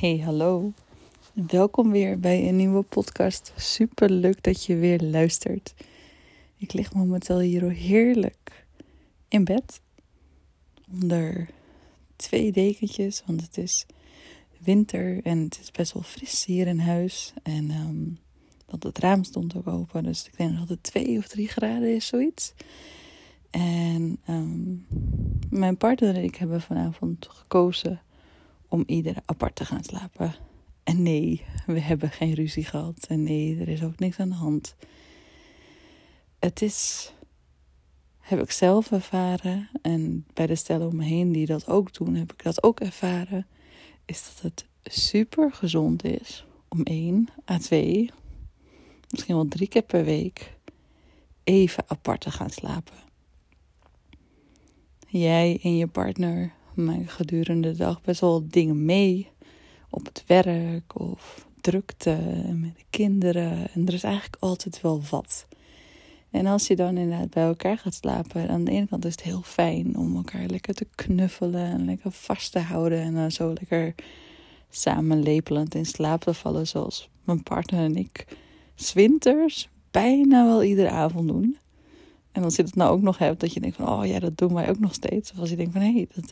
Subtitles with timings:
[0.00, 0.72] Hey, hallo.
[1.32, 3.52] Welkom weer bij een nieuwe podcast.
[3.56, 5.74] Super leuk dat je weer luistert.
[6.56, 8.66] Ik lig momenteel hier heerlijk
[9.28, 9.80] in bed.
[10.92, 11.48] Onder
[12.16, 13.86] twee dekentjes, want het is
[14.58, 17.32] winter en het is best wel fris hier in huis.
[17.42, 18.18] En um,
[18.66, 21.94] want het raam stond ook open, dus ik denk dat het twee of drie graden
[21.94, 22.52] is, zoiets.
[23.50, 24.86] En um,
[25.50, 28.00] mijn partner en ik hebben vanavond gekozen
[28.68, 30.34] om iedereen apart te gaan slapen.
[30.84, 33.06] En nee, we hebben geen ruzie gehad.
[33.08, 34.76] En nee, er is ook niks aan de hand.
[36.38, 37.12] Het is,
[38.20, 39.68] heb ik zelf ervaren.
[39.82, 42.80] En bij de stellen om me heen die dat ook doen, heb ik dat ook
[42.80, 43.46] ervaren.
[44.04, 48.10] Is dat het super gezond is om één à twee,
[49.10, 50.56] misschien wel drie keer per week,
[51.44, 52.96] even apart te gaan slapen.
[55.06, 56.52] Jij en je partner
[56.84, 59.28] maken gedurende de dag best wel dingen mee.
[59.90, 62.16] Op het werk of drukte
[62.54, 63.70] met de kinderen.
[63.72, 65.46] En er is eigenlijk altijd wel wat.
[66.30, 69.22] En als je dan inderdaad bij elkaar gaat slapen, aan de ene kant is het
[69.22, 73.00] heel fijn om elkaar lekker te knuffelen en lekker vast te houden.
[73.00, 73.94] En dan zo lekker
[74.70, 78.26] samen lepelend in slaap te vallen, zoals mijn partner en ik
[78.74, 81.58] zwinters bijna wel iedere avond doen.
[82.36, 84.38] En als je het nou ook nog hebt, dat je denkt van, oh ja, dat
[84.38, 85.32] doen wij ook nog steeds.
[85.32, 86.28] Of als je denkt van, hé, hey, dat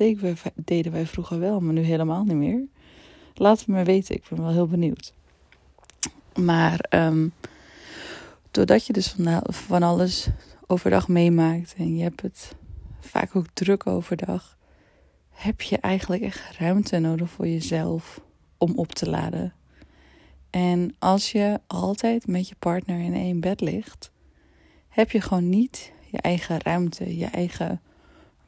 [0.54, 2.64] deden wij, vroeger wel, maar nu helemaal niet meer.
[3.34, 5.12] Laat het me weten, ik ben wel heel benieuwd.
[6.40, 7.32] Maar um,
[8.50, 10.28] doordat je dus van, van alles
[10.66, 12.56] overdag meemaakt en je hebt het
[13.00, 14.58] vaak ook druk overdag,
[15.30, 18.20] heb je eigenlijk echt ruimte nodig voor jezelf
[18.58, 19.52] om op te laden.
[20.50, 24.12] En als je altijd met je partner in één bed ligt,
[24.88, 27.80] heb je gewoon niet je eigen ruimte, je eigen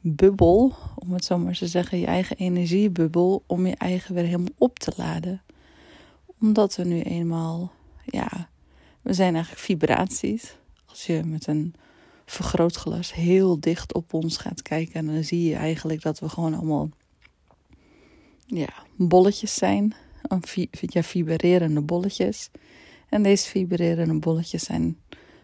[0.01, 4.53] bubbel, om het zo maar te zeggen, je eigen energiebubbel, om je eigen weer helemaal
[4.57, 5.41] op te laden.
[6.41, 7.71] Omdat we nu eenmaal,
[8.05, 8.49] ja,
[9.01, 10.57] we zijn eigenlijk vibraties.
[10.85, 11.73] Als je met een
[12.25, 16.89] vergrootglas heel dicht op ons gaat kijken, dan zie je eigenlijk dat we gewoon allemaal,
[18.45, 19.95] ja, bolletjes zijn.
[20.79, 22.49] Ja, vibrerende bolletjes.
[23.09, 24.97] En deze vibrerende bolletjes zijn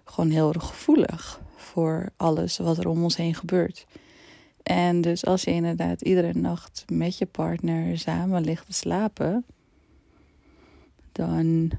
[0.04, 1.42] gewoon heel erg gevoelig
[1.74, 3.86] voor alles wat er om ons heen gebeurt.
[4.64, 9.46] En dus als je inderdaad iedere nacht met je partner samen ligt te slapen,
[11.12, 11.72] dan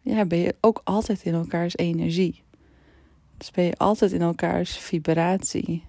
[0.00, 2.42] ja, ben je ook altijd in elkaars energie.
[3.36, 5.84] Dus ben je altijd in elkaars vibratie.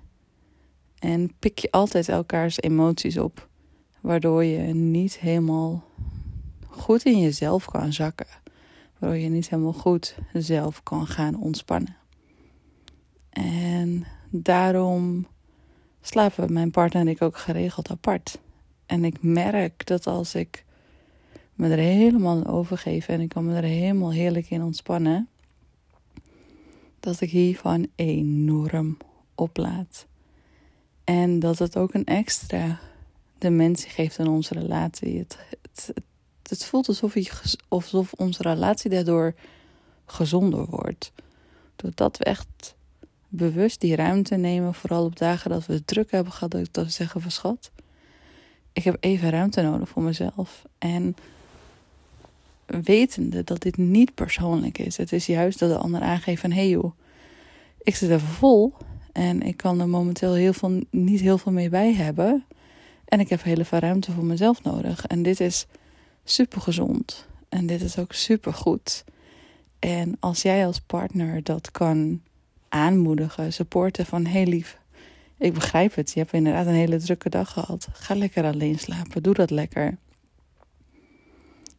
[1.00, 3.50] En pik je altijd elkaars emoties op,
[4.02, 5.84] waardoor je niet helemaal
[6.67, 8.28] goed in jezelf kan zakken.
[9.00, 11.96] Waardoor je niet helemaal goed zelf kan gaan ontspannen.
[13.35, 15.28] En daarom
[16.01, 18.40] slapen mijn partner en ik ook geregeld apart.
[18.85, 20.66] En ik merk dat als ik
[21.53, 25.29] me er helemaal overgeef en ik kan me er helemaal heerlijk in ontspannen,
[27.00, 28.97] dat ik hiervan enorm
[29.35, 30.06] oplaad.
[31.03, 32.79] En dat het ook een extra
[33.38, 35.17] dimensie geeft aan onze relatie.
[35.17, 35.94] Het, het,
[36.44, 37.31] het, voelt alsof, je,
[37.67, 39.35] alsof onze relatie daardoor
[40.06, 41.12] gezonder wordt.
[41.75, 42.75] Doordat we echt
[43.35, 46.91] bewust die ruimte nemen, vooral op dagen dat we het druk hebben gehad, dat we
[46.91, 47.72] zeggen van schat,
[48.73, 50.63] ik heb even ruimte nodig voor mezelf.
[50.78, 51.16] En
[52.66, 54.97] wetende dat dit niet persoonlijk is.
[54.97, 56.91] Het is juist dat de ander aangeeft van hé hey joh,
[57.81, 58.73] ik zit even vol
[59.12, 62.46] en ik kan er momenteel heel veel, niet heel veel mee bij hebben.
[63.05, 65.05] En ik heb heel veel ruimte voor mezelf nodig.
[65.05, 65.66] En dit is
[66.23, 67.28] super gezond.
[67.49, 69.03] En dit is ook super goed.
[69.79, 72.22] En als jij als partner dat kan
[72.76, 74.80] aanmoedigen, supporten van heel lief.
[75.38, 77.88] Ik begrijp het, je hebt inderdaad een hele drukke dag gehad.
[77.92, 79.98] Ga lekker alleen slapen, doe dat lekker.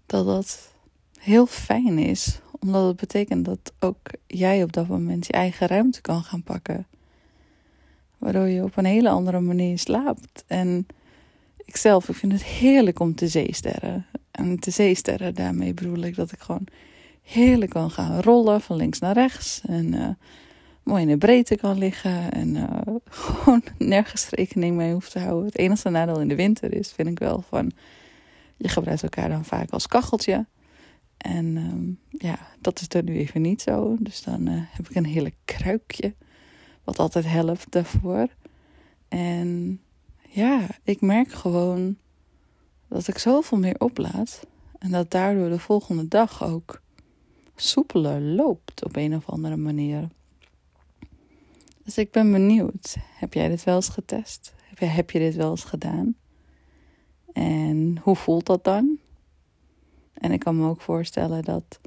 [0.07, 0.75] Dat dat
[1.19, 6.01] heel fijn is, omdat het betekent dat ook jij op dat moment je eigen ruimte
[6.01, 6.87] kan gaan pakken.
[8.19, 10.45] Waardoor je op een hele andere manier slaapt.
[10.47, 10.87] En
[11.65, 14.07] ikzelf, ik vind het heerlijk om te zeesterren.
[14.31, 16.67] En te zeesterren, daarmee bedoel ik dat ik gewoon
[17.23, 19.61] heerlijk kan gaan rollen van links naar rechts.
[19.67, 20.09] En uh,
[20.87, 22.33] mooi in de breedte kan liggen.
[22.33, 22.81] En uh,
[23.11, 25.44] gewoon nergens rekening mee hoeft te houden.
[25.47, 27.73] Het enige nadeel in de winter is, vind ik wel, van
[28.56, 30.47] Je gebruikt elkaar dan vaak als kacheltje.
[31.17, 33.97] En ehm, ja, dat is er nu even niet zo.
[34.00, 36.15] Dus dan eh, heb ik een hele kruikje,
[36.85, 38.29] wat altijd helpt daarvoor.
[39.09, 39.81] En
[40.29, 41.97] ja, ik merk gewoon
[42.88, 44.47] dat ik zoveel meer oplaad.
[44.79, 46.81] En dat daardoor de volgende dag ook
[47.56, 50.09] soepeler loopt op een of andere manier.
[51.87, 52.97] Dus ik ben benieuwd.
[53.00, 54.55] Heb jij dit wel eens getest?
[54.75, 56.17] Heb je dit wel eens gedaan?
[57.33, 58.99] En hoe voelt dat dan?
[60.15, 61.81] En ik kan me ook voorstellen dat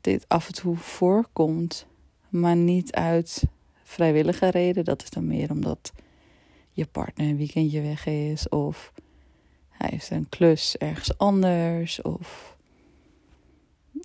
[0.00, 1.86] dit af en toe voorkomt,
[2.28, 3.44] maar niet uit
[3.82, 4.84] vrijwillige reden.
[4.84, 5.92] Dat is dan meer omdat
[6.70, 8.92] je partner een weekendje weg is of
[9.68, 12.56] hij heeft een klus ergens anders of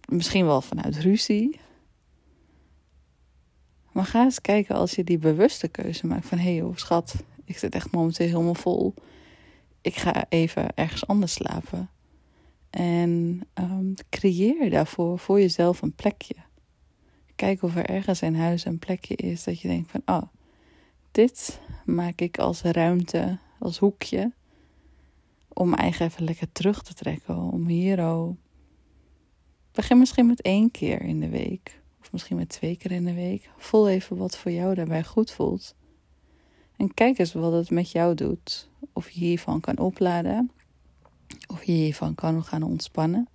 [0.09, 1.59] misschien wel vanuit ruzie.
[3.99, 7.57] Maar ga eens kijken als je die bewuste keuze maakt van hé hey schat, ik
[7.57, 8.93] zit echt momenteel helemaal vol.
[9.81, 11.89] Ik ga even ergens anders slapen.
[12.69, 16.35] En um, creëer daarvoor voor jezelf een plekje.
[17.35, 20.23] Kijk of er ergens in huis een plekje is dat je denkt van oh,
[21.11, 24.31] dit maak ik als ruimte, als hoekje.
[25.53, 27.37] Om eigen even lekker terug te trekken.
[27.37, 28.35] Om hier ook.
[29.71, 31.78] Begin misschien met één keer in de week.
[32.09, 33.49] Misschien met twee keer in de week.
[33.57, 35.75] Voel even wat voor jou daarbij goed voelt.
[36.77, 38.69] En kijk eens wat het met jou doet.
[38.93, 40.51] Of je hiervan kan opladen.
[41.47, 43.27] Of je hiervan kan gaan ontspannen.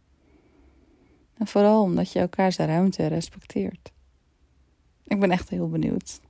[1.35, 3.93] En vooral omdat je elkaars ruimte respecteert.
[5.05, 6.21] Ik ben echt heel benieuwd.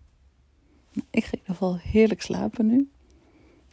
[1.10, 2.90] Ik ga in ieder geval heerlijk slapen nu.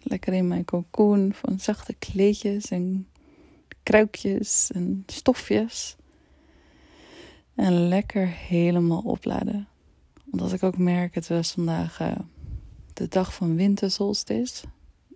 [0.03, 3.07] Lekker in mijn cocoon van zachte kleedjes en
[3.83, 5.95] kruikjes en stofjes.
[7.61, 9.67] En lekker helemaal opladen.
[10.31, 12.11] Omdat ik ook merk, het was vandaag uh,
[12.93, 14.63] de dag van wintersolstice.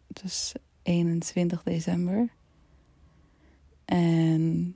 [0.08, 0.54] Dus
[0.84, 2.30] 21 december.
[3.86, 4.76] En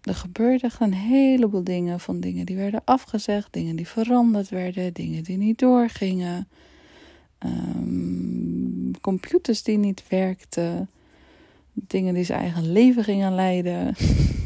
[0.00, 2.00] er gebeurden een heleboel dingen.
[2.00, 6.48] Van dingen die werden afgezegd, dingen die veranderd werden, dingen die niet doorgingen.
[7.38, 10.90] Um, computers die niet werkten.
[11.72, 13.94] Dingen die zijn eigen leven gingen leiden.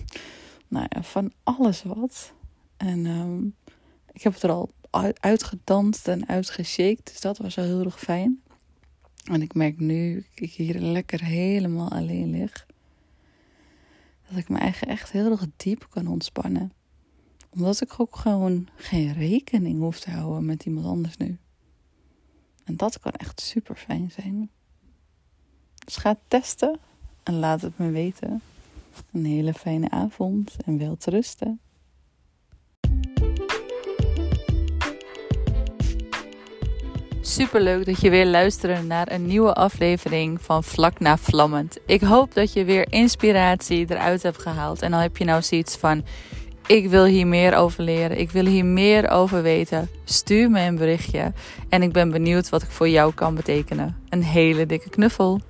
[0.68, 2.36] nou ja, van alles wat.
[2.78, 3.54] En um,
[4.12, 4.70] ik heb het er al
[5.20, 7.06] uitgedanst en uitgeshaked.
[7.06, 8.42] Dus dat was wel heel erg fijn.
[9.24, 12.66] En ik merk nu, ik hier lekker helemaal alleen lig
[14.28, 16.72] dat ik me eigen echt heel erg diep kan ontspannen.
[17.50, 21.38] Omdat ik ook gewoon geen rekening hoef te houden met iemand anders nu.
[22.64, 24.50] En dat kan echt super fijn zijn.
[25.84, 26.78] Dus ga het testen
[27.22, 28.40] en laat het me weten.
[29.12, 31.60] Een hele fijne avond en wel te rusten.
[37.38, 41.78] Super leuk dat je weer luistert naar een nieuwe aflevering van Vlak na Vlammend.
[41.86, 44.82] Ik hoop dat je weer inspiratie eruit hebt gehaald.
[44.82, 46.04] En dan heb je nou zoiets van:
[46.66, 49.90] ik wil hier meer over leren, ik wil hier meer over weten.
[50.04, 51.32] Stuur me een berichtje
[51.68, 53.96] en ik ben benieuwd wat ik voor jou kan betekenen.
[54.08, 55.40] Een hele dikke knuffel.